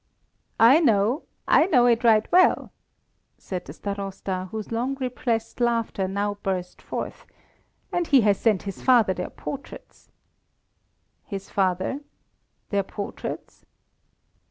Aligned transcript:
"I 0.59 0.79
know 0.79 1.25
I 1.47 1.67
know 1.67 1.85
it 1.85 2.03
right 2.03 2.25
well," 2.31 2.71
said 3.37 3.65
the 3.65 3.73
Starosta, 3.73 4.47
whose 4.49 4.71
long 4.71 4.95
repressed 4.95 5.59
laughter 5.61 6.07
now 6.07 6.39
burst 6.41 6.81
forth, 6.81 7.27
"and 7.91 8.07
he 8.07 8.21
has 8.21 8.39
sent 8.39 8.63
his 8.63 8.81
father 8.81 9.13
their 9.13 9.29
portraits." 9.29 10.09
"His 11.25 11.51
father? 11.51 11.99
Their 12.71 12.81
portraits?" 12.81 13.63